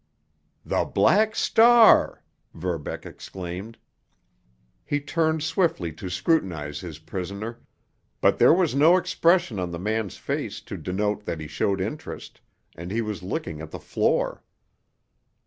[0.65, 2.23] "The Black Star!"
[2.55, 3.77] Verbeck exclaimed.
[4.83, 7.59] He turned swiftly to scrutinize his prisoner,
[8.19, 12.41] but there was no expression on the man's face to denote that he showed interest,
[12.75, 14.43] and he was looking at the floor.